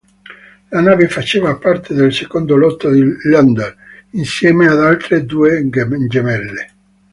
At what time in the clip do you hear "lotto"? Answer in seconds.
2.55-2.89